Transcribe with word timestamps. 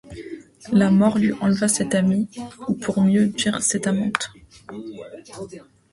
La 0.71 0.89
mort 0.89 1.19
lui 1.19 1.31
enleva 1.41 1.67
cette 1.67 1.93
amie, 1.93 2.27
ou, 2.67 2.73
pour 2.73 3.03
mieux 3.03 3.27
dire 3.27 3.61
cette 3.61 3.85
amante. 3.85 4.31